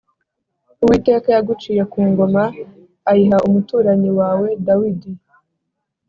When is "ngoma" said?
2.09-2.43